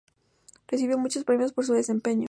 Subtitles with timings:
[0.67, 2.19] Recibió muchos premios por su desempeño.